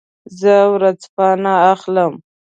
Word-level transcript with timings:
زه 0.39 0.55
ورځپاڼه 0.73 1.53
اخلم. 1.73 2.13